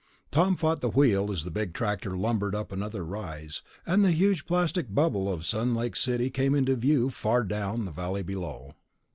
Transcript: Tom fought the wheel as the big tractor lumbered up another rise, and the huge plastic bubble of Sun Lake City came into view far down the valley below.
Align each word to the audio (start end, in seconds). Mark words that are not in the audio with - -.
Tom 0.31 0.55
fought 0.55 0.81
the 0.81 0.89
wheel 0.89 1.31
as 1.31 1.43
the 1.43 1.51
big 1.51 1.73
tractor 1.75 2.17
lumbered 2.17 2.55
up 2.55 2.71
another 2.71 3.05
rise, 3.05 3.61
and 3.85 4.03
the 4.03 4.09
huge 4.13 4.47
plastic 4.47 4.91
bubble 4.91 5.31
of 5.31 5.45
Sun 5.45 5.75
Lake 5.75 5.95
City 5.95 6.31
came 6.31 6.55
into 6.55 6.75
view 6.75 7.11
far 7.11 7.43
down 7.43 7.85
the 7.85 7.91
valley 7.91 8.23
below. 8.23 8.73